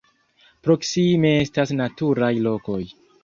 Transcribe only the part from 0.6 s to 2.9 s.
Proksime estas naturaj lokoj.